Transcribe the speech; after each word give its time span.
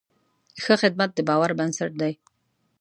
ښه 0.63 0.73
خدمت 0.81 1.09
د 1.15 1.19
باور 1.29 1.51
بنسټ 1.59 1.91
دی. 2.01 2.13